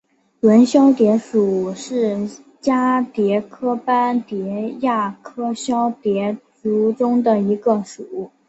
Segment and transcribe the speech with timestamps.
[0.39, 2.27] 纹绡蝶属是
[2.59, 8.31] 蛱蝶科斑蝶亚科绡蝶族中的一个属。